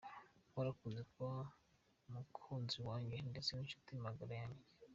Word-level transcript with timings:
Warakoze 0.55 0.99
kuba 1.11 1.33
umukunzi 2.07 2.77
wanjye 2.87 3.15
ndetse 3.29 3.49
n’inshuti 3.53 3.91
magara 4.05 4.33
yanjye. 4.41 4.63